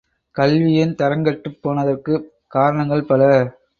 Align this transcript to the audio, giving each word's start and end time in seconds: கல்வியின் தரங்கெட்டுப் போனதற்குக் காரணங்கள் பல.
கல்வியின் 0.35 0.95
தரங்கெட்டுப் 0.95 1.59
போனதற்குக் 1.61 2.25
காரணங்கள் 2.47 3.05
பல. 3.05 3.21